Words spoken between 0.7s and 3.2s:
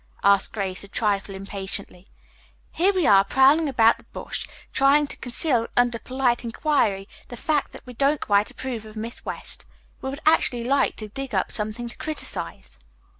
a trifle impatiently. "Here we